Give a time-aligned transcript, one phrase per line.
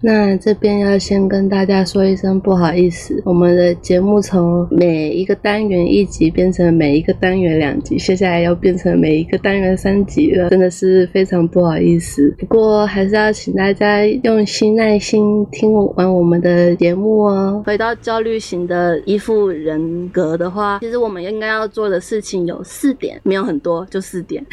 [0.00, 12.34] 那这边要先跟大家说一声不好意思，我们的节目从每一个单元一集变成每一个单元两集，接下来要变成每一个单元三集了，真的是非常不好意思。
[12.38, 17.62] 不过还是要请大家用心耐心听完我们的节目哦。
[17.66, 24.44] 回到焦虑型的依附人格的话，其实我们应该要做的事情有四点，没有很多，就四点。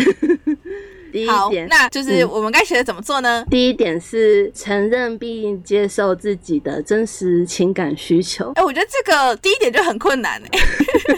[1.15, 3.45] 第一点，，那就是我们该学的怎么做呢？
[3.49, 8.51] 第一点是承认并接受自己的真实情感需求。
[8.55, 10.59] 哎、我觉得这个第一点就很困难哎。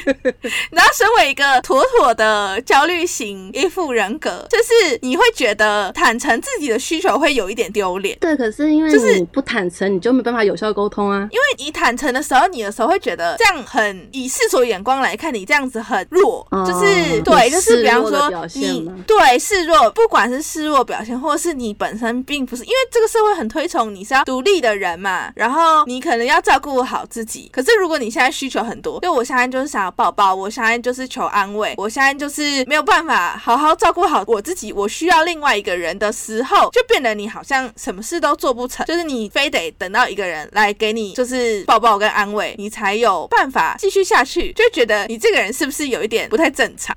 [0.69, 11.27] 然后，身为一个妥妥的焦虑型依附人格，就是你会觉得坦诚自己的需求会有一点丢脸，对，可是因为就是你不坦诚，你就没办法有效沟通啊。
[11.31, 27.49] 因为你坦诚的时候，你有时候会觉得这样很以世俗眼光来看，你这样子很弱，哦就是对，就是比方说你对示弱，不管是示弱表现，或是你本身并不是，因为这个社会很推崇你是要独立的人嘛，然后你可能要照顾好自己。
[27.51, 46.95] 可是如果你现在需求很多，就我现在就是想要抱抱，我现在就是求安慰，我现在就是没有办法好好照顾好我自己，我需要另外一个人的时候，就变得你好像什么事都做不成，就是你非得等到一个人来给你就是抱抱跟安慰，你才有办法继续下去，就觉得你这个人是不是有一点不太正常？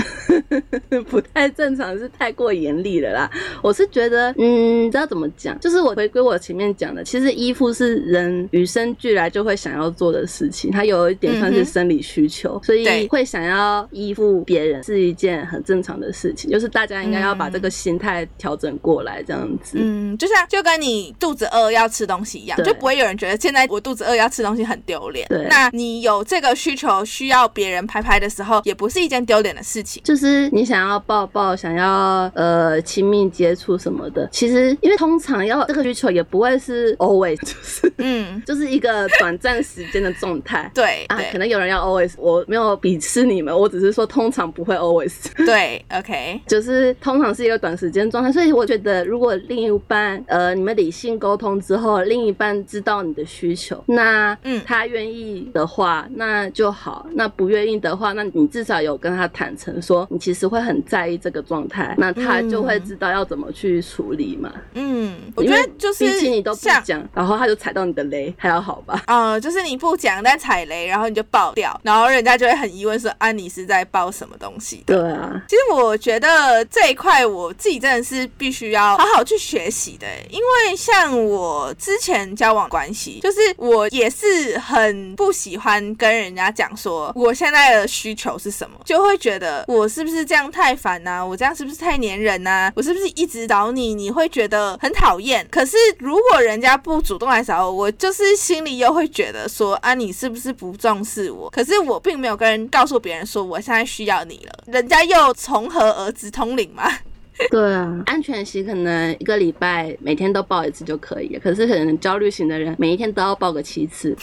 [1.10, 3.30] 不太正常，是太过严厉了啦。
[3.62, 19.78] 我是觉得，嗯，知道怎么讲，就是我回归我前面讲的，其实依附是人与生俱来就会想要做的事情，它有一点算是生理需求，所以对会想要依附别人是一件很正常的事情，就是大家应该要把这个心态调整过来，这样子。
[19.80, 25.26] 嗯，就像就跟你肚子饿要吃东西一样，就不会有人觉得现在我肚子饿要吃东西很丢脸。
[25.28, 30.02] 对那你有这个需求需要别人拍拍的时候，也不是一件丢脸的事情。
[30.04, 40.60] 就是你想要抱抱，想要呃亲密接触什么的，其实因为通常要这个需求也不会是 always，就是嗯， 就是一个短暂时间的状态。
[40.60, 41.04] 啊，对。
[41.08, 45.14] 啊可能有人要 always，我没有鄙视你们，我只是说通常不会 always，
[45.47, 48.31] 对，OK，就是通常是一个短时间状态。
[48.32, 54.60] 所以我觉得，如果另一半呃你们理性沟通之后，另一半知道你的需求，那嗯。
[54.66, 64.53] 他愿意的话，那就好；那不愿意的话，那你至少有跟他坦诚说，你其实会很在意这个状态，那他就会知道要怎么去处理嘛。
[64.75, 69.03] 嗯，我觉得就是毕竟你都不像讲，然后他就踩到你的雷，还要好吧？
[69.09, 74.83] 呃，就是你不讲但踩雷，然后你就爆掉，然后人家就会很疑问说啊，你是在爆什么东西？
[74.87, 92.39] 对啊，其实我觉得这一块我自己真的是必须要好好去学习的，因为像我之前交往关系，就是我也是很不喜欢跟人家讲说我现在的需求是什么，就会觉得我是不是这样太烦呐、我这样是不是太黏人
[92.74, 95.46] 我是不是一直找你，你会觉得很讨厌。
[95.50, 101.48] 可是如果人家不主动来找我，我就是心里又会觉得说啊，你是不是不重视我？
[101.50, 106.90] 可是我并没有跟人告诉别人说我现在需要你了，人家又从何而知通灵吗？
[107.50, 114.14] 对啊，安全期可能一个礼拜每天都报一次就可以了，可是可能焦虑型的人每一天都要报个七次。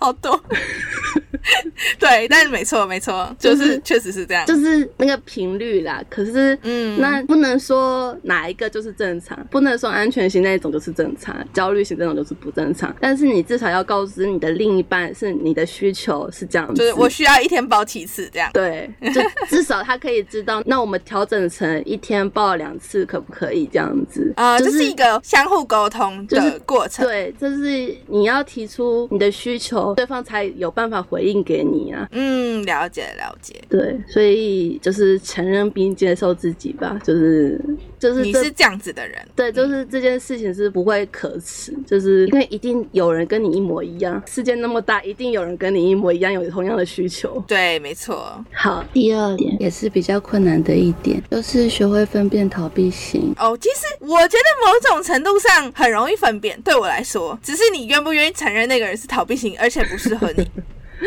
[0.00, 0.40] 好多。
[1.98, 4.44] 对，但是没错没错，就是确实是这样。
[4.44, 6.02] 就是那个频率啦。
[6.10, 12.94] 可是，嗯那不能说哪一个就是正常，不能说安全型那一种就是正常，焦虑型这种就是不正常。
[13.00, 16.74] 但是你至少要告知你的另一半，是你的需求是这样子。
[16.74, 18.50] 就是我需要一天包几次这样。
[18.52, 24.30] 对，就至少他可以知道，那我们调整成一天报两次，可不可以这样子？
[24.36, 27.06] 啊、就这是一个相互沟通的过程。
[27.06, 32.08] 对，就是你要提出你的需求，对方才有办法回应给你啊。
[32.12, 33.54] 嗯，了解了解。
[33.68, 37.60] 对，所以就是承认并接受自己吧，就是
[38.00, 47.44] 就是你是这样子的人，对，就是这件事情是不会可耻，就是因为一定有人跟你一模一样，世界那么大，一定有人跟你一模一样，有同样的需求。
[47.46, 48.42] 对，没错。
[48.54, 53.34] 好，第二点也是比较困难的一点，就是学会分辨逃避型。
[53.38, 60.50] 哦，其实我觉得某种程度上很容易分辨，对我来说，只是你愿不愿意承认那个人是逃避型，而且不适合你。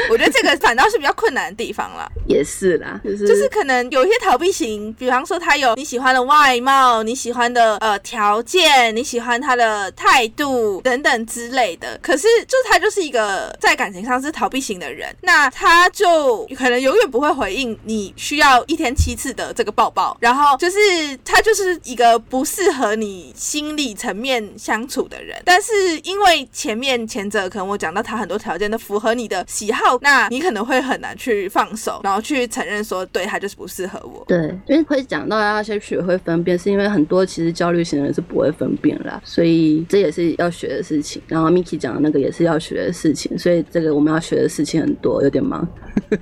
[0.10, 2.10] 我觉得这个反倒是比较困难的地方了。
[2.28, 12.00] 也是啦，就是就是可能有一些逃避型，比方说他有你喜欢的外貌，你喜欢的呃条件，你喜欢他的态度等等之类的。
[12.01, 20.78] 可是就他就是一个在感情上是逃避型的人，那他就可能永远不会回应你需要一天七次的这个抱抱，然后就是
[21.25, 25.42] 他就是一个不适合你心理层面相处的人。
[25.44, 25.72] 但是
[26.04, 34.24] 因为前面前者可能我讲到他很多条件都符合你的喜好好，那你可能会很难去放手，然后去承认说，对他就是不适合我。
[34.27, 34.38] 对，
[34.68, 41.21] 因为会讲到要先学会分辨，是因为很多其实焦虑型的人是不会分辨啦，所以这也是要学的事情。
[41.27, 45.68] 然后 Miki 讲的那个也是要学的事情，所以这个我们要学的事情很多，有点忙。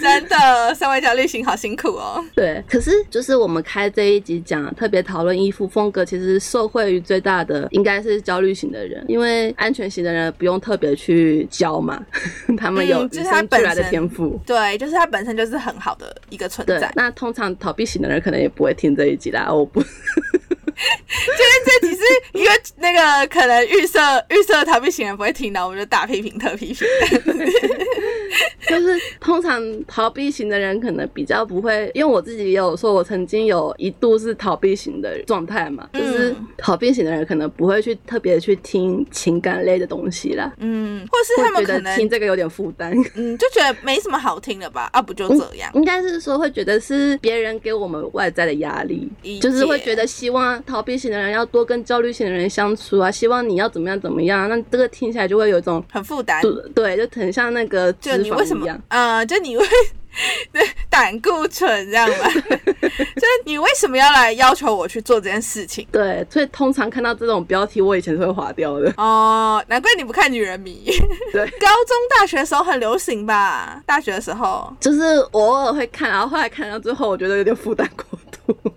[0.00, 2.24] 真的，身为焦虑型好辛苦哦。
[2.34, 12.02] 对，可是就是我们开这一集讲特别讨论衣服风格，其实受惠于最大的应该是焦虑型的人，因为安全型的人不用特别去教嘛，
[12.62, 14.40] 他们有就是他本来的天赋。
[14.46, 16.92] 对，就是他本身就是很好的一个存在。
[16.94, 19.82] 那通常逃避型的人可能也不会听这一集啦，我不。
[19.82, 23.98] 今天这集是一个那个可能预设
[24.30, 26.86] 预设逃避型人不会听到，我们就大批评特批评。
[28.68, 45.70] 就是通常逃避型的人可能比较不会，因为我自己也有说，我曾经有一度是逃避型的状态嘛，就是逃避型的人可能不会去特别去听情感类的东西啦，嗯，或是他们可能听这个有点负担， 嗯，就觉得没什么好听的吧，啊，不就这样？
[45.74, 49.10] 应该是说会觉得是别人给我们外在的压力，
[49.40, 56.42] 就是会觉得希望逃避型的人要多跟焦虑型的人相处啊，希望你要怎么样怎么样，那这个听起来就会有一种很负担，
[56.74, 58.66] 对，就很像那个就你为什么？
[58.88, 59.64] 呃，就你会
[60.90, 62.28] 胆固醇这样吗？
[62.52, 65.86] 就是你为什么要来要求我去做这件事情？
[65.90, 68.92] 对，所以通常看到这种标题，我以前是会划掉的。
[68.96, 70.84] 哦，难怪你不看女人迷。
[71.32, 73.82] 对，高中、大学的时候很流行吧？
[73.86, 75.00] 大学的时候，就是
[75.32, 78.72] 偶尔会看，然后后来看到最后，我觉得有点负担过度。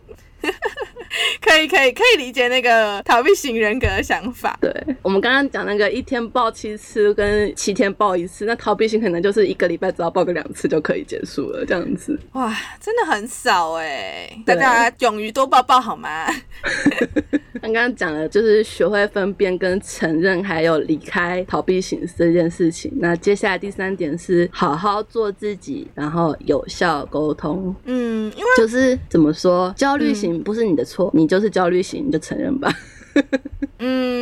[1.41, 4.57] 可以可以可以理解那个逃避型人格的想法。
[4.61, 4.71] 对
[5.01, 12.19] 我们刚刚讲那个一天报七次跟七天报一次，那逃避型可能就是一个礼拜只要报个两次就可以结束了，这样子。
[12.33, 14.29] 哇，真的很少哎！
[14.45, 16.25] 大家勇于多报报好吗？
[17.61, 22.91] 刚刚讲的就是学会分辨跟承认，还有离开逃避型这件事情。
[22.97, 27.73] 那接下来第三点是好好做自己，然后有效沟通。
[27.85, 32.71] 嗯，因为就是怎么说，焦虑型不是你的错，你就是焦虑型，你就承认吧。
[33.79, 34.14] 嗯，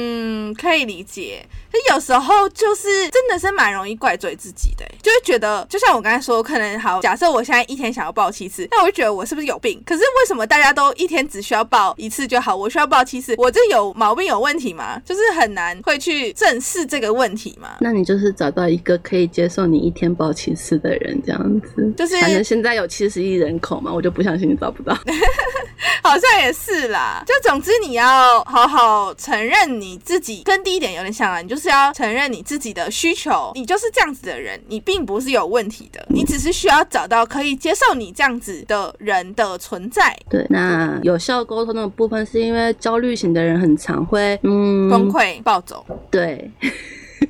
[0.53, 1.45] 可以理解。
[1.71, 9.81] 可有时候就是真的是蛮容易怪罪自己的，就会觉得，就像我刚才说，可能好，假设我现在一天想要报七次，那我就觉得我是不是有病？
[9.83, 13.33] 可是为什么大家都一天只需要报一次就好，我需要报七次？
[13.39, 15.01] 我这有毛病有问题吗？
[15.03, 17.77] 就是很难会去正视这个问题嘛。
[17.81, 21.91] 那你就是找到一个可以接受你一天报七次的人，这样子。
[21.97, 24.95] 就是反正现在有七十亿人口嘛，我就不相信你找不到。
[26.03, 27.23] 好像也是啦。
[27.25, 31.73] 就总之你要好好承认你自己，跟第一点有点像啊，你就是。
[31.73, 40.15] 要承认你自己的需求，你就是这样子的人，你并不是有问题的，你只是需要找到可以接受你这样子的人的存在。
[40.29, 45.83] 对，那有效沟通的部分是因为焦虑型的人很常会嗯崩溃暴走。
[46.11, 46.51] 对。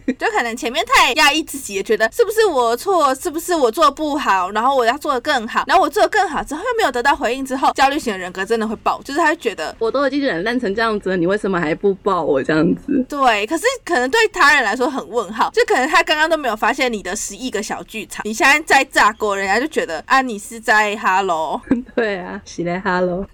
[0.18, 13.06] 就可能前面太压抑自己，也觉得是不是我错，是不是我做不好，然后我要做的更好，然后我做的更好之后又没有得到回应之后，焦虑型的人格真的会爆，就是他会觉得我都已经忍烂成这样子了，你为什么还不抱我这样子？
[13.08, 21.62] 对，可是可能对他人来说很问号，就可能他刚刚都没有发现你的十亿个小剧场，你现在在炸锅，人家就觉得啊你是在 hello，
[21.96, 23.26] 对啊，是在 hello，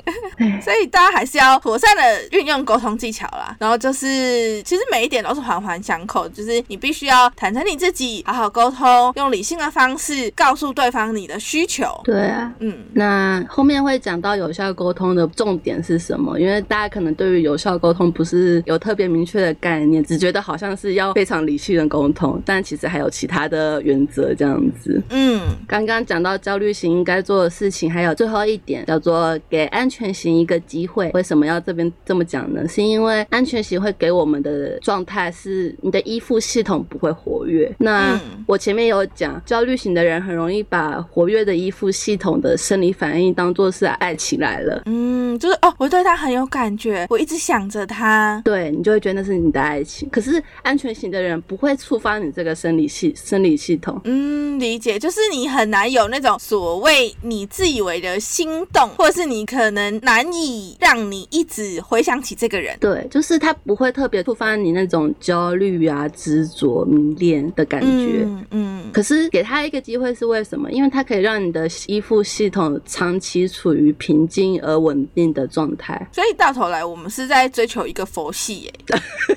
[0.62, 6.49] 所以大家还是要妥善的运用沟通技巧啦，然后就是其实每一点都是环环相扣，就是。
[6.68, 11.86] 你必须要坦诚你自己，好好沟通，用理性的方式告诉对方你的需求。
[12.04, 16.40] 对啊，嗯，那后面会讲到有效沟通的重点是什么？
[16.40, 25.02] 因为大家可能对于有效沟通不是有特别明确的概念，只觉得好像是要非常理性的沟通，但其实还有其他的原则这样子。
[25.10, 31.12] 嗯，刚刚讲到焦虑型应该做的事情，还有最后一点叫做给安全型一个机会。
[31.14, 32.68] 为什么要这边这么讲呢？
[32.68, 37.72] 是因为安全型会给我们的状态是你的依附系统不会活跃。
[37.78, 44.84] 那我前面有讲，焦虑型的人很容易把活跃的依附系统的生理反应当做是爱情来了。
[44.86, 48.42] 嗯，就是哦，我对他很有感觉，我一直想着他。
[48.46, 50.10] 对你就会觉得那是你的爱情。
[50.10, 54.00] 可是安全型的人不会触发你这个生理系生理系统。
[54.06, 62.78] 嗯，理解，就是你很难有那种所谓你自以为的心动，或者是你可能难以让你一直回想起这个人。
[62.80, 66.86] 对，就是他不会特别触发你那种焦虑啊、执着。
[66.90, 70.72] 迷恋的感觉，嗯，可是给他一个机会是为什么？
[70.72, 76.08] 因为它可以让你的依附系统长期处于平静而稳定的状态。
[76.12, 78.74] 所以到头来，我们是在追求一个佛系，耶。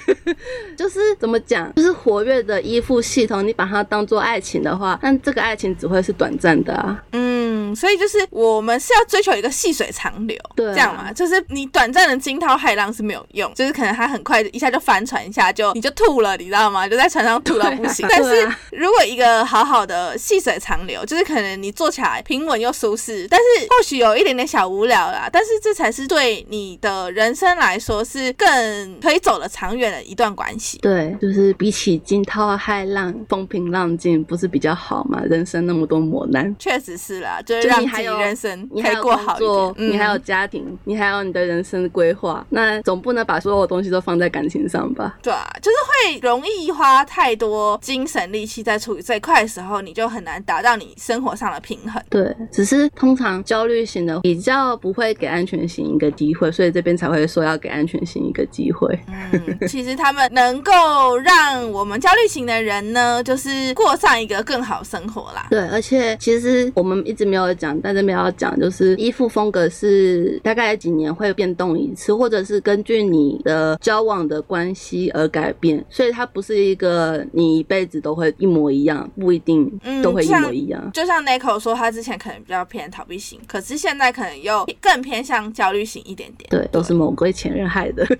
[0.77, 1.73] 就是怎么讲？
[1.75, 7.05] 就是活跃的依附系统，你把它当做爱情的话，那这个爱情只会是短暂的啊。
[7.13, 7.33] 嗯。
[7.55, 16.72] 嗯，所以就是我们是要追求一个细水长流，对啊这样嘛，就是你短暂的惊涛骇浪是没有用，就是可能它很快一下就翻船一下就你就吐了，你知道吗？
[16.89, 18.07] 就在船上吐到不行。
[18.09, 30.79] 但是如果一个好好的细水长流，就是可能你坐起来平稳又舒适，但是或许有一点点小无聊啦，但是这才是对你的人生来说是更可以走得长远的一段关系。
[30.79, 35.21] 对，就是比起惊涛骇浪、风平浪静，不是比较好吗？
[35.29, 39.39] 人生那么多磨难，确实是啦，就是让自己你还有人生你可以过好
[39.77, 45.17] 你还有家庭，你还有你的人生规划，那总不能把所有东西都放在感情上吧？
[45.23, 45.77] 对啊，就是
[46.13, 52.03] 会容易花太多精神力气在处理这一块的时候，你就很难达到你生活上的平衡。
[52.09, 58.99] 对，只是通常焦虑型的比较不会给安全型一个机会，所以这边才会说要给安全型一个机会。
[59.33, 65.47] 嗯，其实他们能够让我们焦虑型的人呢， 就是过上一个更好生活啦。
[65.51, 80.91] 对，而且其实我们一直没有讲，但这边要讲，就是衣服风格是大概几年会变动一次，或者是根据你的交往的关系而改变，所以它不是一个你一辈子都会一模一样，不一定嗯都会一模一样。
[80.93, 86.49] 就像 Nico 说，他之前可能比较偏逃避型，可是现在可能又更偏向焦虑型一点点。
[86.51, 88.07] 对，都是某个前任害的。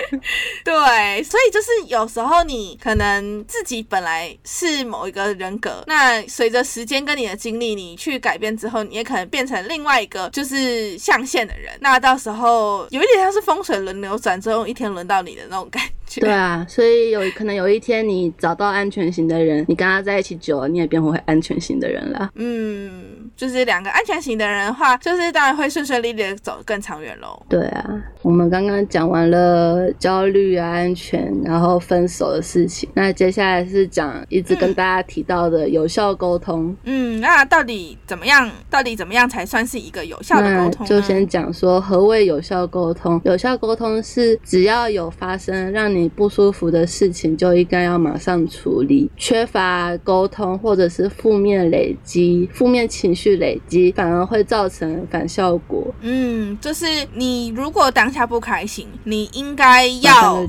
[0.64, 11.72] 对，所以就是有时候你可能自己本来是某一个人格，那随着时间跟你的经历，你去改变之后，你也可能变成另外一个就是象限的人。
[11.80, 16.20] 那到时候有一点像是风水轮流转，之后一天轮到你的那种感觉。
[16.20, 22.30] 对啊，所以有可能有一天你找到安全型的人，你跟他在一起久了，你也变回安全型的人了。
[22.34, 27.42] 嗯，就是两个安全型的人的话，就是当然会顺顺利利的走更长远喽。
[27.48, 36.76] 对啊，我们刚刚讲完了焦虑啊、安全，然后分手的事情，那接下来是讲一直跟大家提到的有效沟通。
[36.84, 38.50] 嗯，那到底怎么样？
[38.68, 40.88] 到底怎么样才算是一个有效的沟通呢？
[40.88, 43.20] 就先讲说何谓有效沟通。
[43.24, 49.10] 有效沟通是只要有发生让你不舒服的事情，就应该要马上处理。
[49.16, 55.94] 缺乏沟通或者是负面累积、负面情绪累积，反而会造成反效果。
[56.00, 60.46] 嗯，就是你如果当下不开心，你应该马上要。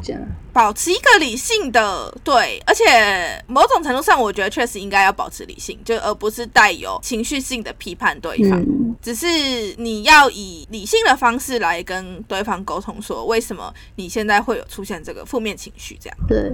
[0.53, 8.61] 保持一个理性的对，而且某种程度上，我觉得确实应该要保持理性，就而不是带有情绪性的批判对方。
[8.61, 9.25] 嗯，只是
[9.77, 16.17] 你要以理性的方式来跟对方沟通，说为什么你现在会有出现这个负面情绪，这样。
[16.27, 16.51] 对。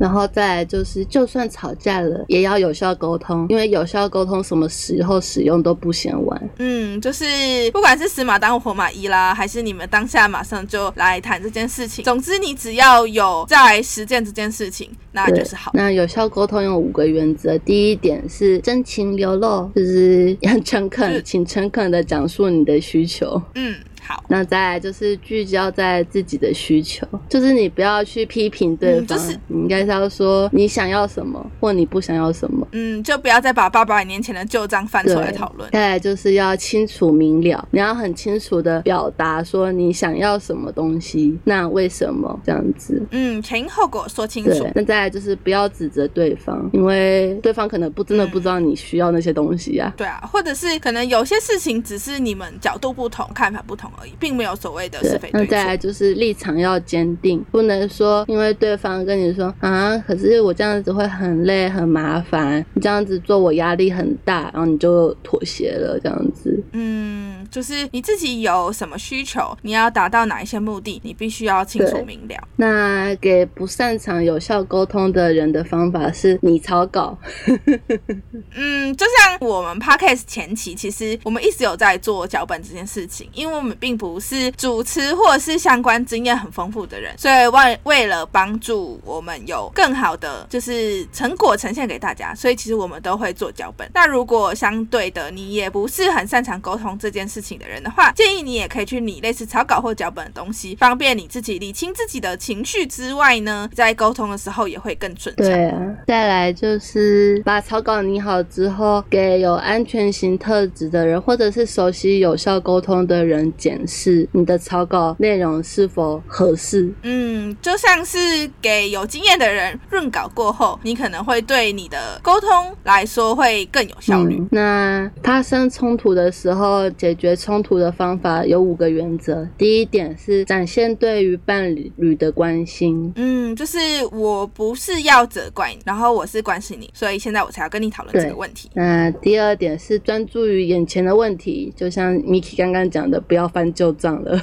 [0.00, 6.50] 然后再来就是，就算吵架了，也要有效沟通，因为有效沟通什么时候使用都不嫌晚。
[6.58, 7.24] 嗯，就是
[7.70, 15.70] 不管是死马当活马医啦，还是你们当下马上就来谈这件事情，总之你只要有在实践这件事情，那就是好。
[15.74, 23.40] 那有效沟通有五个原则，第一点是真情流露，就是很诚恳，请诚恳的讲述你的需求。
[23.54, 23.76] 嗯，
[24.10, 24.24] 好。
[24.28, 32.66] 那再来就是聚焦在自己的需求，就是你不要去批评对方，嗯就是你应该是要说你想要什么，或你不想要什么。
[32.72, 35.70] 嗯，就不要再把八百年前的旧账翻出来讨论。
[35.70, 43.00] 再来就是要清楚明了，你要很清楚的表达说你想要什么东西，那为什么这样子？
[43.12, 49.92] 嗯，前因后果说清楚。，那再来就是不要指责对方，因为对方可能不真的不知道你需要那些东西啊。
[49.96, 55.76] 对啊，或者是可能有些事情只是你们角度不同、看法不同而已，并没有所谓的是非，对错那再来。
[55.76, 66.62] 就是立场要坚定，不能说因为对方跟你说啊，可是我这样子会很累很麻烦，你这样子做我压力很大，然后你就妥协了这样子。
[66.72, 72.48] 嗯，就是你自己有什么需求，你要达到哪一些目的，你必须要清楚明了。
[72.56, 77.18] 那给不擅长有效沟通的人的方法是你草稿，
[78.54, 93.90] 嗯，就像我们 podcast 前期，其实我们一直有在做脚本这件事情，因为我们并不是主持或者是相关经验很丰富的人，所以为为了帮助我们有更好的就是成果呈现给大家，所以其实我们都会做脚本。
[93.94, 105.46] 那如果相对的你也不是很擅长沟通这件事情的人的话，建议你也可以去拟类似草稿或脚本的东西，方便你自己理清自己的情绪之外呢，在沟通的时候也会更顺畅。
[105.46, 116.92] 对啊，再来就是把草稿拟好之后，给有安全型特质的人，或者是熟悉有效沟通的人检视你的草稿内容是否合适。
[117.02, 118.18] 嗯，就像是
[118.60, 122.48] 给有经验的人润稿过后，你可能会对你的沟通
[122.84, 124.36] 来说会更有效率。
[124.38, 124.48] 嗯。
[124.50, 129.48] 那发生冲突的时候，解决决冲突的方法有五个原则。
[129.56, 133.12] 第一点是展现对于伴侣的关心。
[133.16, 133.78] 嗯，就是
[134.12, 138.68] 我不是要责怪你，然后我是关心你，所以现在我才要跟你讨论这个问题。
[138.74, 144.40] 那第二点是专注于眼前的问题，就像 Miki 刚刚讲的，不要翻旧账了。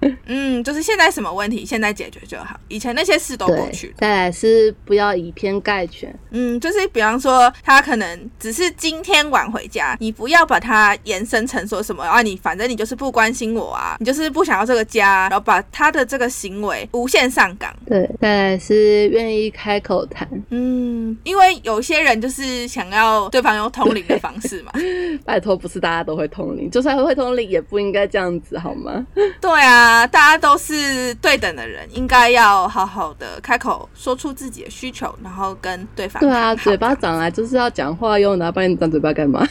[0.26, 2.58] 嗯，就是现在什么问题，现在解决就好。
[2.68, 3.94] 以前那些事都过去。
[3.98, 6.14] 再来是不要以偏概全。
[6.30, 17.74] 嗯，就是比方说，他可能只是今天晚回家，你不要把它延伸成说什么啊，你反正你就是不关心我啊，你就是不想要这个家，然后把他的这个行为无限上纲。
[17.86, 20.28] 对，再来是愿意开口谈。
[20.50, 24.72] 嗯，因为有些人就是想要对方用通灵的方式嘛。
[25.24, 29.04] 拜托，不是大家都会通灵，就算会通灵，也不应该这样子，好吗？
[29.40, 29.87] 对啊。
[29.88, 36.20] 啊，大家都是对等的人，应该要好好的开口说出自己的需求，然后跟对方。
[36.20, 39.48] 对啊，嘴巴长来就是要讲话用的，不然你长嘴巴干嘛？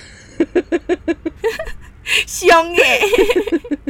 [2.28, 3.02] 凶耶！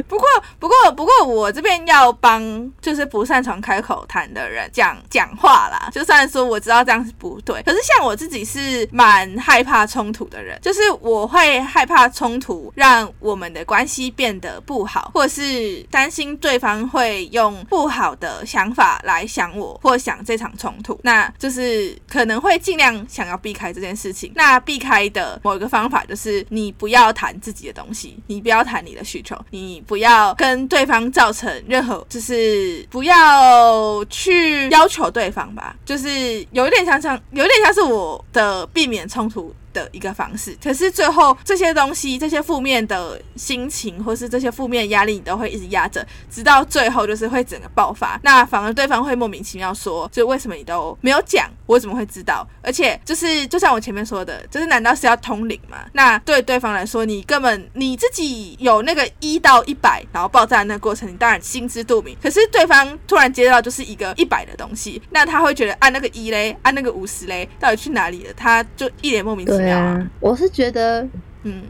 [0.08, 0.26] 不过，
[0.58, 5.90] 不过，不过，我这边要帮就是不擅长开口谈的人讲讲话啦。
[5.92, 24.32] 就算说我知道这样是不对，可是像我自己是蛮害怕冲突的人，就是我会害怕冲突让我们的关系变得不好，或是担心对方会用不好的想法来想我或想这场冲突，那就是可能会尽量想要避开这件事情。
[24.34, 30.78] 那避开的某一个方法就是你不要谈自己的东西，你不要谈你的需求，你不不要跟对。
[30.78, 36.08] 对方造成任何，就是不要去要求对方吧，就是
[36.52, 39.52] 有一点像像，有一点像是我的避免冲突。
[39.70, 48.18] 的一个方式，可是最后这些东西、这些负面的心情，或是这些负面压力，你都会一直压着，直到最后就是会整个爆发。
[48.22, 51.48] 那反而对方会莫名其妙说：“就为什么你都没有讲？
[51.68, 52.44] 我怎么会知道？
[52.62, 55.84] 而且就是就像我前面说的，就是难道是要通灵吗？
[55.92, 62.16] 那对对方来说，你根本你自己有那个一到一百，然后爆炸那个过程，你当然心知肚明。
[62.22, 68.32] 可是对方突然接到就是一个一百的东西，那他会觉得按那个一嘞，按那个五十嘞，到底去哪里了？
[68.34, 71.06] 他就一脸莫名其妙。”啊，我是觉得，
[71.42, 71.62] 嗯，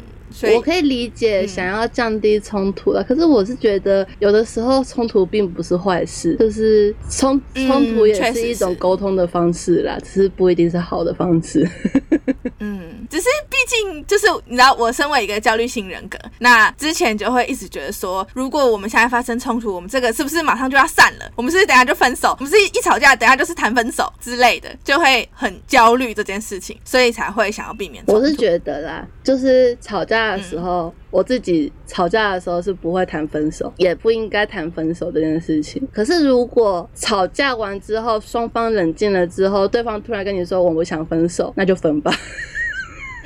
[0.55, 11.69] 我可以理解想要降低冲突了，可是我是觉得有的时候冲突并不是坏事，就是冲冲突也是一种沟通的方式啦，只是不一定是好的方式。
[12.61, 21.31] 嗯，只是毕竟就是你知道，我身为一个焦虑型人格，那之前就会一直觉得说，如果我们现在发生冲突，我们这个是不是马上就要散了？
[21.37, 22.37] 我们是不是等下就分手？
[22.39, 28.03] 我们是一吵架等下就是谈分手之类的，就会很焦虑这件事情，所以才会想要避免。
[28.07, 35.87] 我是觉得啦，就是吵架的时候，我自己吵架的时候是不会谈分手，也不应该谈分手这件事情。
[35.93, 42.13] 可是如果吵架完之后，双方冷静了之后，对方突然跟你说我不想分手，那就分吧。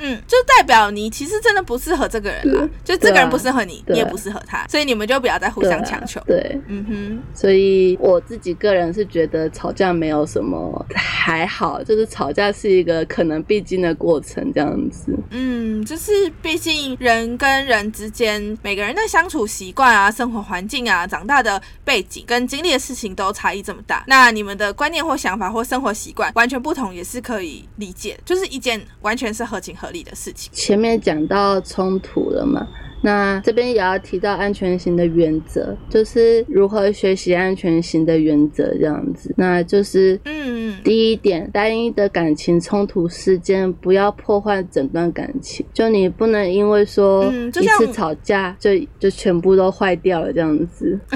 [0.05, 6.19] 嗯，就代表你其实真的不适合这个人啦，就这个人不适合你，你也不适合他，所以你们就不要再互相强求。
[6.27, 7.23] 对，嗯哼。
[7.33, 15.17] 所以我自己个人是觉得吵架没有什么，还好，就是吵架是一个可能必经的过程，这样子。
[15.29, 16.11] 嗯，就是
[16.41, 29.92] 毕竟人跟人之间，每个人的相处习惯啊、生活环境啊、长大的背景跟经历的事情都差异这么大，那你们的观念或想法或生活习惯完全不同，也是可以理解，就是一件完全是合情合。
[30.15, 32.67] 事情，前面讲到冲突了嘛？
[33.03, 39.33] 那这边也要提到安全型的原则，就是如何学习安全型的原则这样子。
[39.37, 50.97] 那就是，嗯，第一点，单一的感情冲突事件不要破坏整段感情，就你不能因为说一次吵架就就全部都坏掉了这样子。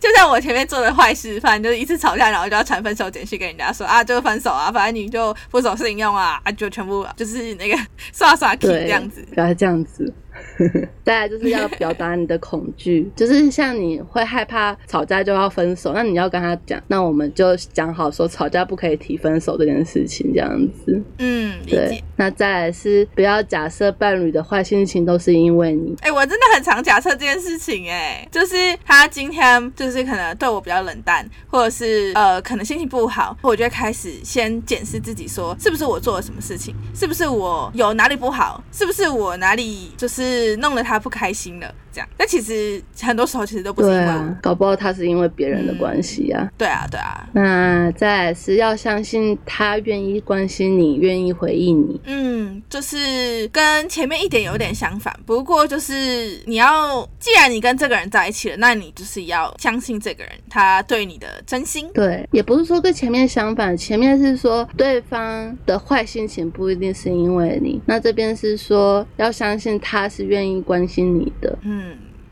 [0.00, 7.78] 就像我前面做的坏示范，就是一次吵架然后就要传分手简讯给人家说啊，就分手啊，反正你就不守信用啊，啊，就全部就是那个
[8.12, 10.12] 刷刷题这样子，不要这样子。
[11.04, 20.50] 再来就是要表达你的恐惧， 就是像你会害怕吵架就要分手，那你要跟他讲，那我们就讲好说吵架不可以提分手这件事情，这样
[20.84, 21.02] 子。
[21.18, 22.02] 嗯，对。
[22.16, 25.94] 那再来是不要假设伴侣的坏心情都是因为你。
[26.00, 40.31] 哎，我真的很常假设这件事情，哎，就是他今天就是可能对我比较冷淡，或者是呃可能心情不好，我就会开始先检视自己，说是不是我做了什么事情，是不是我有哪里不好，是不是我哪里就是。
[40.32, 41.74] 是弄得他不开心了。
[41.92, 46.48] 这样，但其实很多时候其实都不是因为，搞不好他是因为别人的关系啊。
[46.56, 47.28] 对啊，对啊。
[47.32, 52.00] 那再是要相信他愿意关心你，愿意回应你。
[52.04, 61.90] 嗯，就是跟前面一点有点相反，不过就是你要，既然你跟这个人在一起了，那你就是要相信这个人他对你的真心。
[61.92, 71.58] 对，也不是说跟前面相反，前面是说对方的坏心情不一定是因为你，那这边是说要相信他是是愿意关心你的。
[71.62, 71.81] 嗯，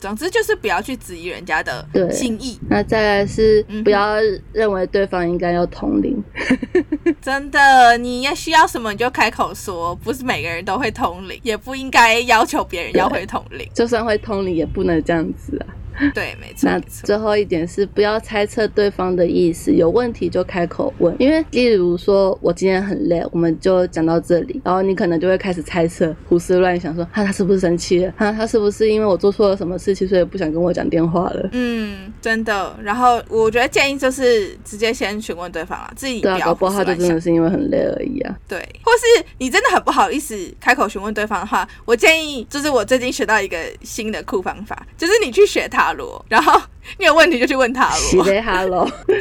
[0.01, 4.15] 总之就是不要去质疑人家的对心意，那再来是不要
[4.51, 6.21] 认为对方应该要同龄，
[7.21, 13.69] 真的，你要需要什么你就开口说，不是每个人都会通灵，也不应该要求别人要会通灵。
[13.75, 15.69] 就算会通灵也不能这样子啊。
[16.13, 16.79] 对，没错，那。
[17.03, 21.15] 最后一点是不要猜测对方的意思，有问题就开口问。
[21.19, 28.13] 因为例如说我今天很累，我们就讲到这里，然后你可能就会开始猜测、胡思乱想，说他他是不是生气了？
[28.17, 31.49] 他他是不是因为我做错了什么事情，所以不想跟我讲电话了？
[31.51, 32.75] 嗯，真的。
[32.81, 37.01] 然后我觉得建议就是直接先询问对方啊，自己不对啊，不好他就。
[37.01, 38.35] 真的是因为很累而已啊。
[38.47, 46.61] 对，或是你真的很不好意思开口询问对方的话，我建议就是我最近学到一个新的酷方法，就是你去学塔罗，然后
[46.99, 48.23] 你有问题就去问塔罗。
[48.23, 49.15] ，Hello， 不是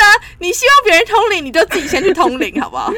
[0.00, 0.06] 啊，
[0.38, 2.92] 你希望别人通灵，你就自己先去通灵，好不好？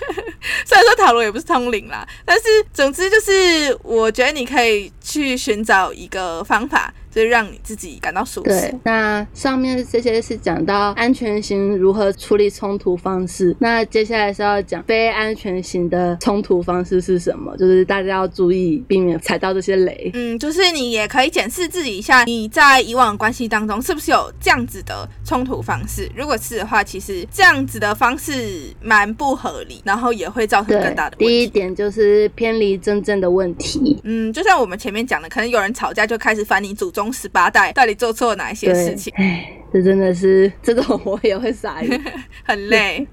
[0.64, 17.56] 虽然说塔罗也不是通灵啦，但是总之就是，我觉得你可以去寻找一个方法，就是让你自己感到舒适对。，那上面这些是讲到安全型如何处理冲突方式，那接下来是要讲非安全型的冲突方式是什么？
[17.56, 20.10] 就是大家要注意避免踩到这些雷。
[20.12, 26.06] 嗯，就是你也可以检视自己一下，你在以往关系当中是不是有这样子的冲突方式？
[26.14, 31.46] 如果是的话，其实这样子的方式蛮不合理，然后也会造成对更大的，问第一。
[31.46, 33.98] 点就是偏离真正的问题。
[34.04, 42.00] 嗯，就像我们前面讲的，可能有人吵架就开始翻你祖宗十八代到底做错了哪一些事情，，哎，这真的是这种我也会傻眼。
[42.44, 43.06] 很累。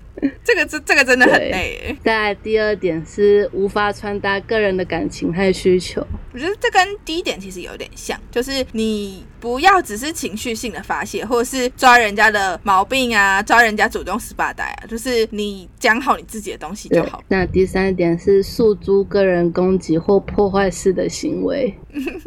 [0.44, 1.98] 这个这这个真的很累耶。
[2.04, 6.06] 再来第二点是无法传达个人的感情和需求。
[6.32, 21.74] 我觉得这跟第一点其实有点像，就是你不要只是情绪性的发泄，或者是抓人家的毛病啊，抓人家祖宗十八代啊，就是你讲好你自己的东西就好。，那第三点是诉诸个人攻击或破坏式的行为。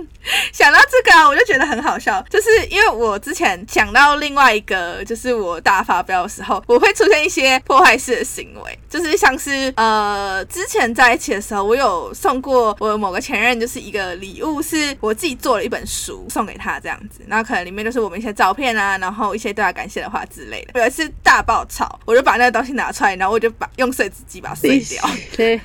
[0.57, 20.81] 想到这个，我就觉得很好笑，就是因为我之前想到另外一个，就是我大发飙的时候，我会出现一些破坏式的行为，就是像是呃，之前在一起的时候，我有送过我某个前任，就是一个礼物，是我自己做了一本书送给他这样子，然后可能里面就是我们一些照片啊，然后一些对他感谢的话之类的。
[20.81, 25.05] 有一次大爆炒，我就把那个东西拿出来，然后我就把用碎纸机把它碎掉。
[25.37, 25.61] 对，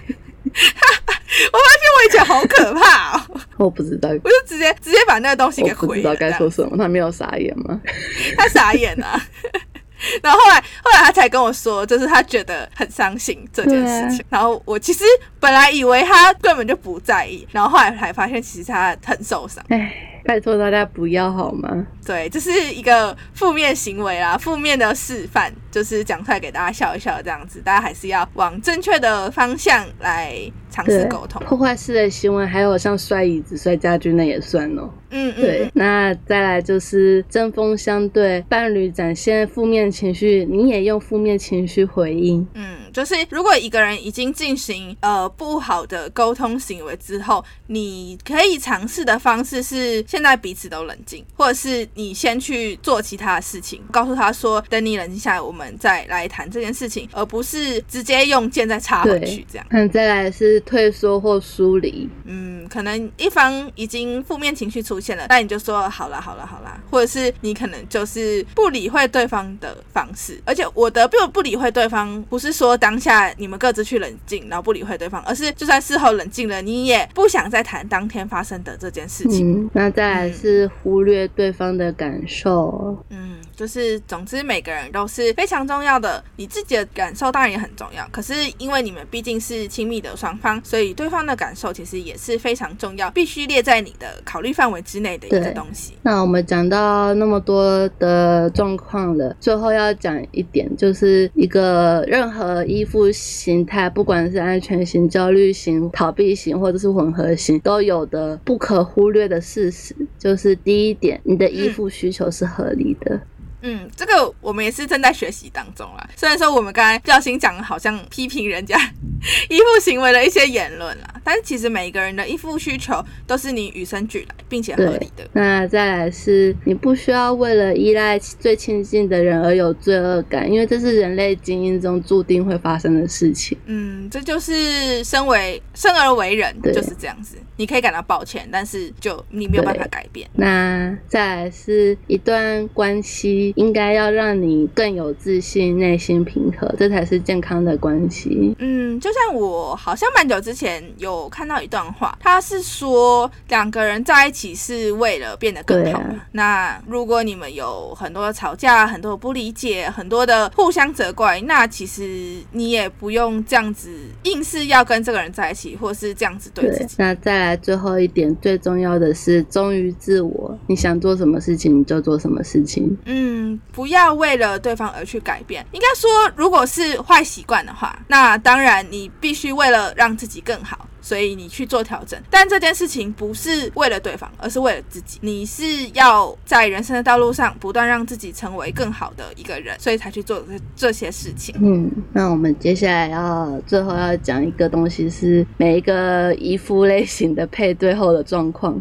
[1.54, 5.94] 我发现我以前好可怕哦，我不知道，我就直接直接把那个东西我给毁了。
[5.96, 6.78] 不知道该说什么。
[6.78, 7.80] 他没有傻眼吗？
[8.38, 9.20] 他傻眼啊。
[10.24, 14.26] 然后后来后来他才跟我说，就是他觉得很伤心这件事情。
[14.30, 15.04] 然后我其实
[15.40, 19.64] 本来以为他根本就不在意，然后后来才发现其实他很受伤。
[19.70, 21.88] 哎，拜托大家不要好吗？
[22.06, 27.62] 对，这是一个负面行为啦，负面的示范，就是讲出来给大家笑一笑这样子。
[27.62, 30.36] 大家还是要往正确的方向来
[30.70, 31.42] 尝试对沟通。
[31.46, 34.90] 破坏式的行为，还有像摔椅子、摔家具，那也算哦。
[35.12, 42.46] 嗯嗯对嗯，，那再来就是针锋相对，伴侣展现负面情绪，你也用负面情绪回应。
[42.54, 59.66] 嗯，就是如果一个人已经进行呃不好的沟通行为之后，你可以尝试的方式是现在彼此都冷静，或者是你先去做其他的事情，告诉他说等你冷静下来，我们再来谈这件事情，而不是直接用剑再插回去这样。
[59.70, 70.42] 嗯再来是退缩或疏离，嗯，可能一方已经负面情绪出现了，那你就说好啦好啦好啦，或者是你可能就是不理会对方的方式。
[70.46, 79.62] 而且我的不不理会对方，不是说当下你们各自去冷静，然后不理会对方，而是就算事后冷静了，你也不想再谈当天发生的这件事情。
[79.62, 88.04] 嗯，那再来是忽略对方的感受，嗯，就是总之每个人都是非常重要的，你自己的感受当然也很重要。
[88.12, 95.93] 可是因为你们毕竟是亲密的双方，所以对方的感受其实也是非常重要，必须列在你的考虑范围之内的一个东西。
[96.02, 113.12] 那我们讲到那么多的状况了，最后要讲一点，就是一个任何依附形态，不管是安全型、焦虑型、逃避型，或者是混合型，都有的不可忽略的事实，就是第一点，你的依附需求是合理的。
[113.15, 113.21] 嗯，
[113.62, 116.10] 嗯这个我们也是正在学习当中啦。
[116.15, 118.78] 虽然说我们刚才不小心讲的好像批评人家
[119.50, 125.28] 依附行为的一些言论啦，但是其实每一个人的依附需求都是你与生俱来并且合理的。
[125.34, 133.58] 那再来是你不需要为了依赖最亲近的人而有罪恶感，因为这是人类基因中注定会发生的事情。
[133.66, 137.38] 嗯，这就是身为生而为人对就是这样子。
[137.58, 140.28] 你可以感到抱歉，但是就你没有办法改变。
[140.34, 148.56] 那再来是一段关系应该要让你更有自信、内心平和，这才是健康的关系。
[148.58, 163.91] 嗯，就像我好像蛮久之前有有看到一段话，他是说两个人在一起是为了变得更好那如果你们有很多的吵架、很多的不理解、很多的互相责怪，那其实你也不用这样子
[164.24, 166.95] 硬是要跟这个人在一起，或是这样子对自己。
[166.97, 170.58] 那再来最后一点，最重要的是忠于自我。
[170.67, 172.97] 你想做什么事情，你就做什么事情。
[173.06, 175.65] 嗯，不要为了对方而去改变。
[175.71, 180.88] 应该说，如果是坏习惯的话，那当然你必须为了让自己更好。
[181.02, 185.18] 所以你去做调整，但这件事情不是为了对方，而是为了自己。
[185.22, 190.44] 你是要在人生的道路上不断让自己成为更好的一个人，所以才去做
[190.76, 191.56] 这些事情。
[191.60, 198.80] 嗯，那我们接下来要最后要讲一个东西，是每一个依附类型的配对后的状况。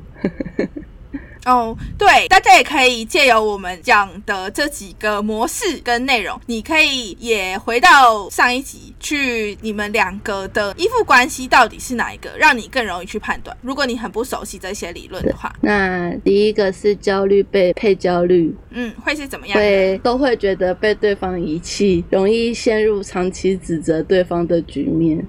[1.47, 13.57] 哦，对，大家也可以借由我们讲的这几个模式跟内容，你可以也回到上一集去，你们两个的依附关系到底是哪一个，让你更容易去判断。
[13.63, 19.65] 如果你很不熟悉这些理论的话，那第一个是焦虑被配焦虑，嗯，会是怎么样呢？
[19.65, 25.27] 会都会觉得被对方遗弃，容易陷入长期指责对方的局面。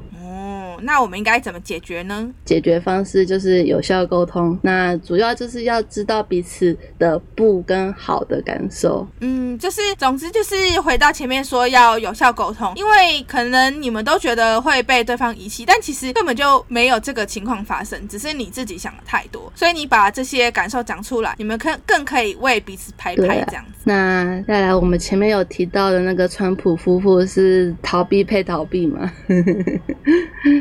[0.81, 2.29] 哦，那我们应该怎么解决呢？
[2.45, 9.07] 解决方式就是有效沟通，那主要就是要知道彼此的不跟好的感受。
[9.19, 19.51] 嗯，就是总之就是回到前面说要有效沟通，因为可能你们都觉得会被对方遗弃，但其实根本就没有这个情况发生，只是你自己想的太多。
[19.55, 23.81] 所以你把这些感受讲出来，你们可更可以为彼此拍拍这样子。
[23.83, 29.11] 那再来，我们前面有提到的那个川普夫妇是逃避配逃避嘛？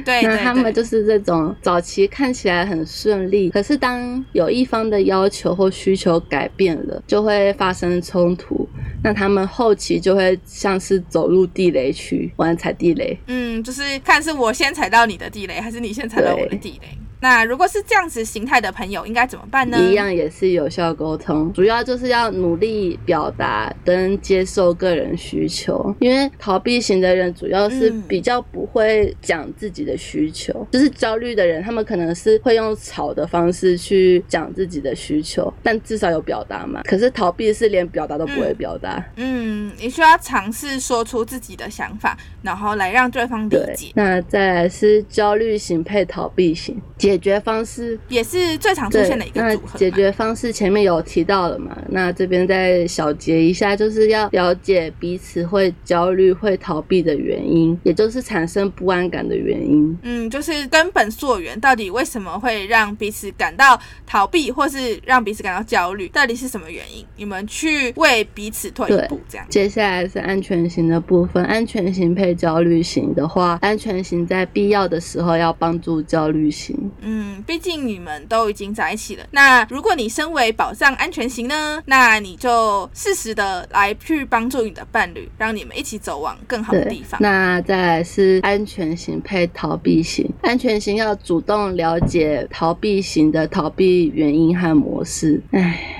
[0.04, 8.68] 对 对那他们，就是这种早期看起来很顺利，可是当有一方的要求或需求改变了，就会发生冲突。
[9.02, 13.18] 那他们后期就会像是走入地雷区，玩踩地雷。
[13.26, 16.88] 嗯，就是看是我先踩到你的地雷，还是你先踩到我的地雷。
[17.20, 19.78] 那如果是这样子形态的朋友，应该怎么办呢？
[19.78, 25.94] 一样也是有效沟通，主要就是要努力表达跟接受个人需求。
[26.00, 36.82] 因为逃避型的人主要是嗯比较不会讲自己的需求，就是焦虑的人，他们可能是会用吵的方式去讲自己的需求，但至少有表达嘛。
[36.84, 39.04] 可是逃避是连表达都不会表达。
[39.16, 49.76] 嗯，你需要尝试说出自己的想法，然后来让对方理解，，那再来是焦虑型配逃避型，解决方式也是最常出，现的一个那组合。
[49.76, 51.76] 解决方式前面有提到了嘛？
[51.88, 59.98] 那这边再小结一下，就是要了解彼此会焦虑、会逃避的原因，也就是产生不安感的原因。
[60.02, 67.04] 嗯，就是根本溯源，到底为什么会让彼此感到逃避，或是让彼此感到焦虑，到底是什么原因？
[67.16, 69.44] 你们去为彼此退一步，这样。
[69.50, 76.78] 接下来是安全型的部分，安全型配焦虑型的话，安全型在必要的时候要帮助焦虑型。
[77.02, 79.24] 嗯，毕竟你们都已经在一起了。
[79.30, 87.20] 那如果你身为保障安全型呢，那你就适时的来去帮助你的伴侣，让你们一起走往更好的地，方。
[87.22, 95.40] 那再来是安全型配逃避型，安全型要主动了解逃避型的逃避原因和模式。
[95.52, 95.99] 唉，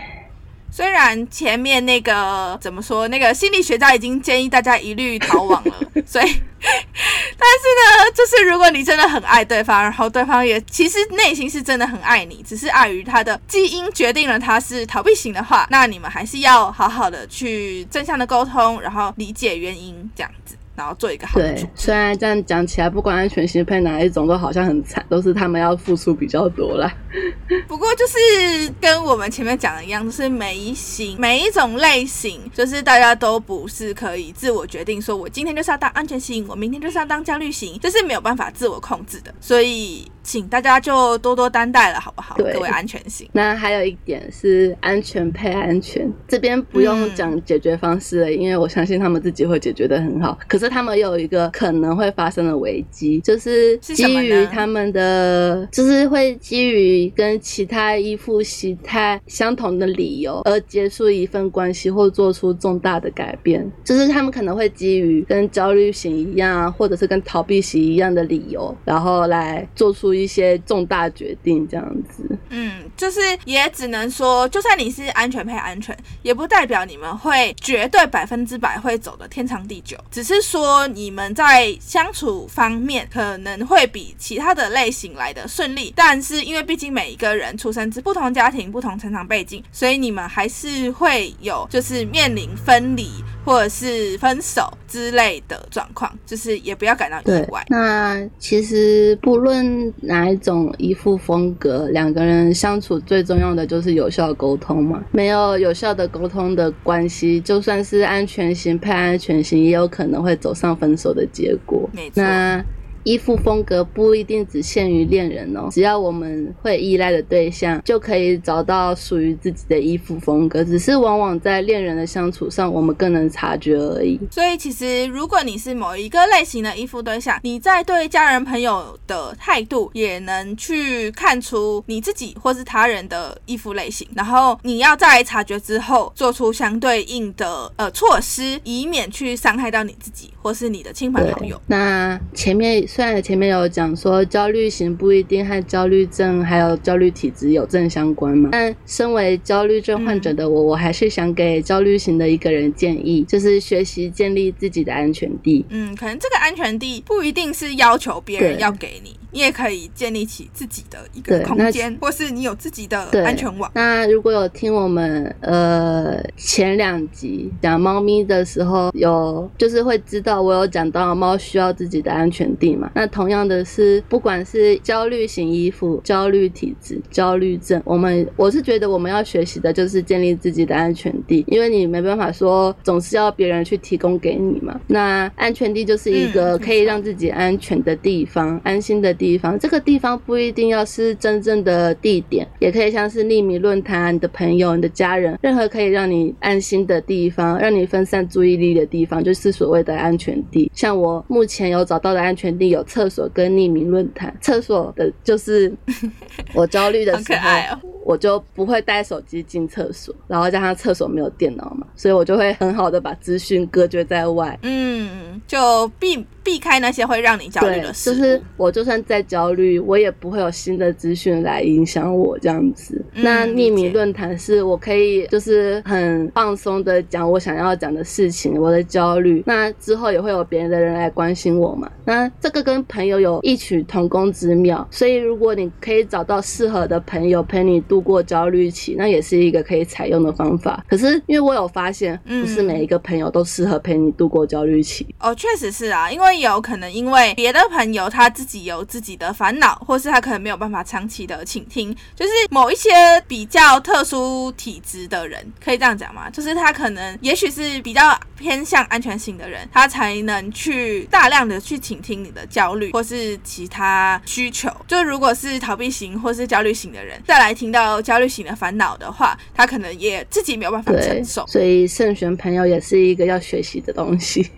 [0.81, 5.75] 虽然前面那个怎么说，那个心理学家已经建议大家一律逃亡了，
[6.07, 21.67] 所以， 但是呢，就是如果你真的很爱对方，然后对方也其实内心是真的很爱你，只是碍于他的基因决定了他是逃避型的话，那你们还是要好好的去正向的沟通，然后理解原因，这样子，然后做一个好的对。
[21.75, 26.91] 虽然这样讲起来，不管安全型配哪一种，都好像很惨，都是他们要付出比较多啦。
[27.69, 39.35] 不过就是跟我们前面讲的一样，就是每一型每一种类型，就是大家都不是可以自我决定，说我今天就是要当安全型，我明天就是要当焦虑型，这是没有办法自我控制的。
[39.41, 42.37] 所以请大家就多多担待了，好不好？
[42.37, 43.29] 各位安全型。
[43.33, 50.39] 那还有一点是安全配安全，这边不用嗯讲解决方式了，因为我相信他们自己会解决的很好。
[50.47, 72.25] 可是他们有一个可能会发生的危机，就是基于他们的，就是会基于跟其他依附形态相同的理由而结束一份关系或做出重大的改变，就是他们可能会基于跟焦虑型一样，或者是跟逃避型一样的理由，然后来做出一些重大决定，这样子。
[72.51, 93.09] 嗯，就是也只能说，就算你是安全配安全，也不代表你们会绝对百分之百会走的天长地久，只是说说你们在相处方面可能会比其他的类型来的顺利，但是因为毕竟每一个人出生自不同家庭、不同成长背景，所以你们还是会有就是面临分离
[93.43, 97.65] 或者是分手之类的状况，就是也不要感到意外。
[97.69, 105.03] 那其实不论哪一种依附风格，两个人相处最重要的就是有效沟通嘛。
[105.11, 111.89] 没有有效的沟通的关系，就算是安全型配安全型，也有可能会走上分手的结果。
[111.93, 112.23] 没错。
[112.23, 112.65] 那
[113.05, 120.63] 依附风格不一定只限于恋人哦，只要我们会依赖的对象，就可以找到属于自己的依附风格。
[120.63, 124.21] 只是往往在恋人的相处上，我们更能察觉而已。
[124.31, 134.07] 所以，其实如果你是某一个类型的依附对象，你在对家人朋友的态度，也能去看出你自己或是他人的依附类型。
[134.15, 141.59] 然后，你要在察觉之后，做出相对应的呃措施，以免去伤害到你自己或是你的亲朋好友。
[141.67, 142.87] 那前面。
[142.93, 155.65] 虽然前面有讲说焦虑型不一定和焦虑症还有焦虑体质有正相关嘛，但身为焦虑症患者的我，我还是想给焦虑型的一个人建议，就是学习建立自己的安全地。
[155.69, 159.17] 嗯，可能这个安全地不一定是要求别人要给你。
[159.33, 163.71] 你也可以建立起自己的一个空间，或是你有自己的安全网。
[163.75, 172.91] 那如果有听我们呃前两集讲猫咪的时候，有就是会知道我有讲到猫需要自己的安全地嘛？
[172.95, 184.81] 那同样的是，不管是焦虑型依附、焦虑体质、焦虑症，我们我是觉得我们要学习的就是建立自己的安全地，因为你没办法说总是要别人去提供给你嘛。
[184.89, 189.15] 那安全地就是一个可以让自己安全的地方，安心的。
[189.21, 200.73] 地方，这个地方不一定要是真正的地点，也可以像是匿名论坛、你的朋友、你的家人，任何可以让你安心的地方，让你分散注意力的地方，就是所谓的安全地。
[200.75, 204.35] 像我目前有找到的安全地有厕所跟匿名论坛。
[204.41, 205.71] 厕所的就是
[206.55, 214.59] 我焦虑的时候，我就不会带手机进厕所，然后加上厕所没有电脑嘛，所以我就会很好的把资讯隔绝在外。
[214.63, 216.25] 嗯，就避。
[216.51, 223.01] 避开那些会让你焦虑的事，就是我就算再焦虑，我也不会有新的资讯来影响我这样子。
[223.13, 229.45] 那匿名论坛是我可以就是很放松的讲我想要讲的事情，我的焦虑。
[229.47, 231.89] 那之后也会有别人的人来关心我嘛？
[232.05, 234.85] 那这个跟朋友有异曲同工之妙。
[234.91, 240.85] 所以如果你可以找到适合的朋友陪你度过焦虑期，那也是一个可以采用的方法。
[240.89, 245.07] 可是因为我有发现，不是每一个朋友都适合陪你度过焦虑期。
[245.21, 246.40] 哦，确实是啊，因为。
[246.41, 252.91] 有可能因为别的朋友他自己有自己的烦恼，或是他可能没有办法长期的倾听，就是某一些
[253.27, 256.29] 比较特殊体质的人，可以这样讲吗？
[256.31, 264.71] 就是他可能也许是比较偏向安全型的人，他才能去大量的去倾听你的焦虑或是其他需求。
[264.87, 271.47] 就如果是逃避型或是焦虑型的人，再来听到焦虑型的烦恼的话，他可能也自己没有办法承受。
[271.47, 274.51] 所以慎选朋友也是一个要学习的东西。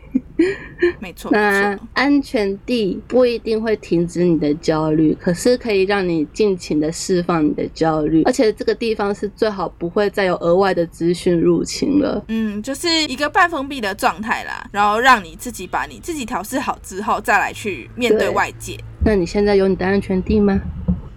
[0.98, 12.24] 没错，那安全地不一定会停止你的焦虑，可是可以让你尽情的释放你的焦虑，而且这个地方是最好不会再有额外的资讯入侵了。
[12.28, 18.76] 嗯，就是一个半封闭的状态啦，然后让你自己把你自己调试好之后，再来去面对外界。
[19.05, 20.61] 那你现在有你的安全地吗？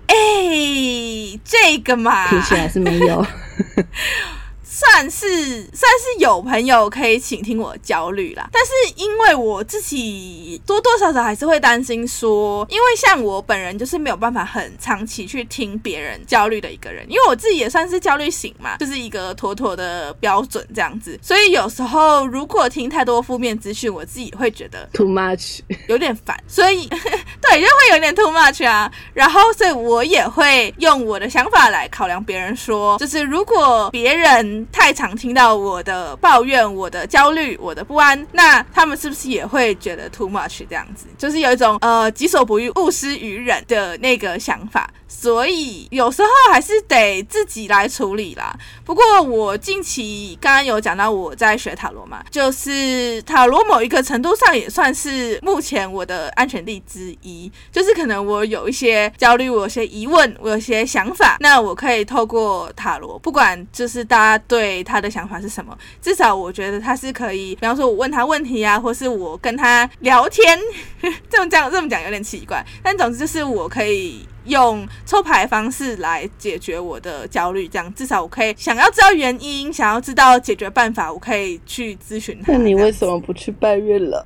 [0.08, 3.26] 哎，这个嘛，听起来是没有。
[4.76, 5.28] 算是
[5.72, 26.86] 算是有朋友可以倾听我焦虑啦，但是因为我自己多多少少还是会担心说，因为像我本人就是没有办法很长期去听别人焦虑的一个人，因为我自己也算是焦虑型嘛，就是一个妥妥的标准这样子，所以有时候如果听太多负面资讯，我自己会觉得 too much，有点烦，所以
[27.42, 34.65] 对就会有点 too much 啊，然后所以我也会用我的想法来考量别人说，就是如果别人。
[34.72, 41.06] 太常听到我的抱怨、我的焦虑、我的不安，那他们是不是也会觉得 too much 这样子？
[41.18, 44.90] 就是有一种呃己所不欲、勿施于人的那个想法。
[45.08, 48.54] 所以有时候还是得自己来处理啦。
[48.84, 57.50] 不过我近期刚刚有讲到我在学塔罗嘛，就是塔罗某一个程度上也算是目前我的安全地之一。
[57.72, 64.44] 就是可能我有一些焦虑，我有些疑问，我有些想法，那我可以透过塔罗，不管就是大家
[64.84, 70.60] 他的想法是什么，至少我觉得他是可以，比方说我问他问题啊，或是我跟他聊天，
[71.30, 74.26] 这么讲这么讲有点奇怪，但总之就是我可以。
[74.46, 82.52] 用抽牌方式来解决我的焦虑，这样至少我可以想要知道原因，想要知道解决办法，我可以去咨询他。
[82.52, 84.24] 那你为什么不去拜月了？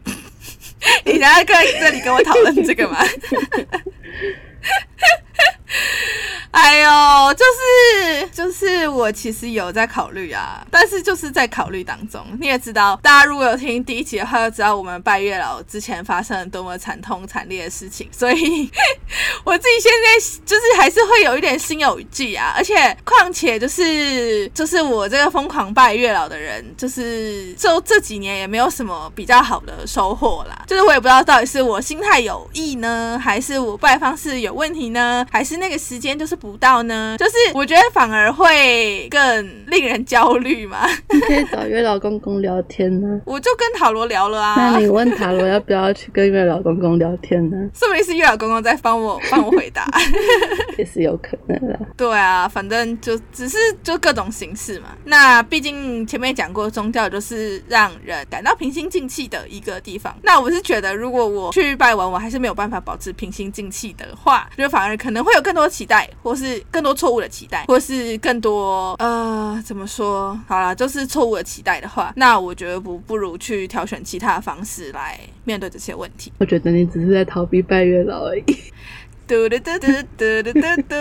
[1.05, 2.97] 你想要跟这里跟我讨论这个吗？
[6.51, 12.25] 哎呦，就是就是我其实有在考虑啊，但是就是在考虑当中。
[12.39, 18.69] 你也知道，大家如果有听第一集的话，就知道我们拜月老之前发生了多么惨痛惨烈的事情，所以
[19.45, 22.51] 我自己现在就是还是会有一点心有余悸啊。
[22.57, 30.63] 而且况且就是就是我这个疯狂拜月老的人，就是就这几年也没有什么比较好的收获啦。
[30.65, 37.15] 就是我也不知道到底是我心态有异呢，还是我拜方式有问题呢，还是那个时间就是不到呢？
[37.19, 39.19] 就是我觉得反而会更
[39.67, 40.87] 令人焦虑嘛。
[41.11, 47.57] 你可以找月老公公聊天呢、 我就跟塔罗聊了啊那，你问塔罗要不要去跟月老公公聊天呢？
[47.73, 49.85] 说不定是月老公公在帮我 帮我回答。
[50.77, 51.79] 也是有可能的。
[51.97, 54.89] 对啊，反正就只是就各种形式嘛。
[55.05, 60.15] 那毕竟前面讲过，宗教就是让人感到平心静气的一个地方。
[60.21, 70.39] 那我是觉得，如果我去拜完，我还是没有办法保持平心静气的话，就反而可能会有更更多期待，或是更多错误的期待，或是更多呃，怎么说？
[70.47, 76.31] 好啦，就是错误的期待的话，那我觉得不不如去挑选其他的方式来面对这些问题。
[76.37, 78.43] 我觉得你只是在逃避拜月老而已。
[79.27, 80.95] 嘟嘟嘟嘟嘟嘟嘟嘟。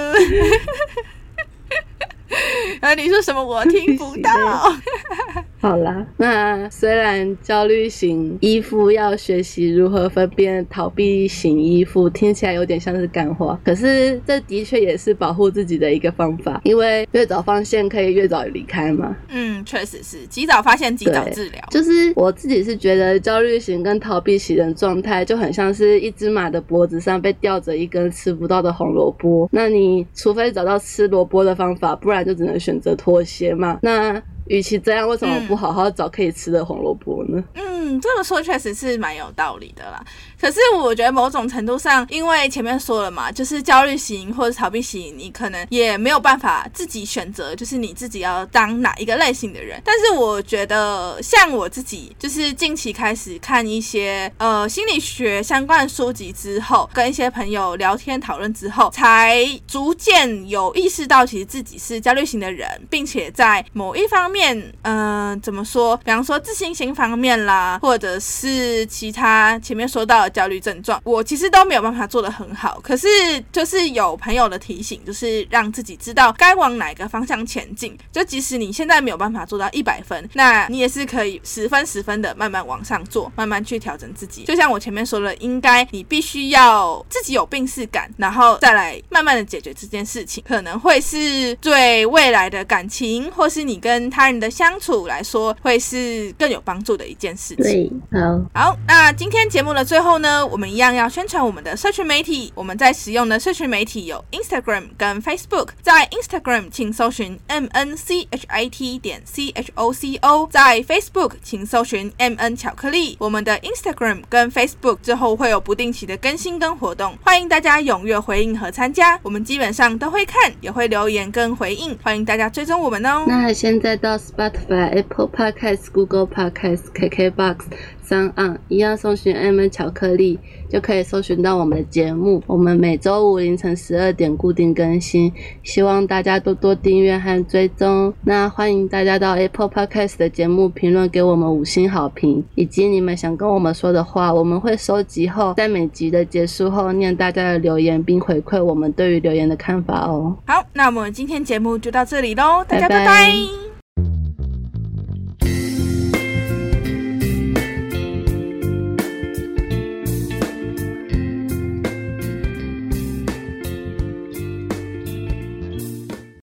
[2.80, 3.44] 啊， 你说什么？
[3.44, 4.30] 我听不到。
[5.61, 19.17] 好啦，那虽然焦虑型依附要学习如何分辨逃避型依附，听起来有点像是干话，可是这的确也是保护自己的一个方法，因为越早发现可以越早离开嘛。
[19.31, 21.61] 嗯，确实是，及早发现，及早治疗。
[21.71, 33.81] 就是我自己是觉得焦虑型跟逃避型的状态就很像是一只马的脖子上被吊着一根吃不到的红萝卜，那你除非找到吃萝卜的方法，不然就只能选择妥协嘛。
[33.83, 37.42] 那与其这样，为什么不好好找可以吃的红萝卜呢？
[37.55, 40.03] 嗯，这么说确实是蛮有道理的啦。
[40.40, 49.80] 可是我觉得某种程度上，因为前面说了嘛，就是焦虑型或者逃避型，你可能也没有办法自己选择，就是你自己要当哪一个类型的人。
[49.84, 64.38] 但是我觉得，像我自己，就是近期开始看一些呃心理学相关的书籍之后，跟一些朋友聊天讨论之后，才逐渐有意识到，其实自己是焦虑型的人，并且在某一方面。
[64.39, 65.97] 面，嗯，怎么说？
[65.99, 72.78] 比方说自信心方面啦，或者是其他前面说到的焦虑症状，我其实都没有办法做得很好。
[72.80, 73.09] 可是
[73.51, 77.99] 就是有朋友的提醒，就是让自己知道该往哪个方向前进。
[78.12, 84.45] 就即使你现在没有办法做到一百分，那你也是可以十分十分的慢慢往上做，慢慢去调整自己。
[84.45, 98.01] 就像我前面说了，应该你必须要自己有病视感，然后再来慢慢的解决这件事情，可能会是对未来的感情，或是你跟他人的相处来说，会是更有帮助的一件事情。
[98.11, 102.53] 对，好，好，那今天节目的最后呢，我们一样要宣传我们的社群媒体。
[102.55, 105.68] 我们在使用的社群媒体有 Instagram 跟 Facebook。
[105.83, 111.33] 在 Instagram 请搜寻 M N C H I T 点 C H O C O，在 Facebook
[111.43, 113.16] 请搜寻 M N 巧克力。
[113.20, 119.18] 我们的 Instagram 跟 Facebook 之后会有不定期的更新跟活动，欢迎大家踊跃回应和参加。
[119.22, 123.24] 我们基本上都会看，也会留言跟回应，欢迎大家追踪我们哦。
[123.26, 127.57] 那现在到 Spotify、Apple Podcasts、Google Podcasts、KKBox
[128.03, 130.39] 上岸一样搜寻 M N 巧克力，
[130.69, 132.43] 就可以搜寻到我们的节目。
[132.47, 138.12] 我们每周五凌晨十二点固定更新，希望大家多多订阅和追踪。
[138.23, 150.35] 那欢迎大家到 Apple Podcast 的节目评论给我们五星好评，以及你们想跟我们说的话，我们会收集后，在每集的结束后念大家的留言，并回馈我们对于留言的看法哦。
[150.47, 153.68] 好，那我们今天节目就到这里喽，大家拜拜拜拜